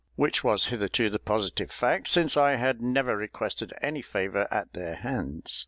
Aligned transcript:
Which 0.15 0.43
was 0.43 0.65
hitherto 0.73 1.11
the 1.11 1.19
positive 1.19 1.69
fact, 1.69 2.07
since 2.07 2.35
I 2.35 2.53
had 2.55 2.81
never 2.81 3.15
requested 3.15 3.71
any 3.83 4.01
favour 4.01 4.47
at 4.49 4.73
their 4.73 4.95
hands. 4.95 5.59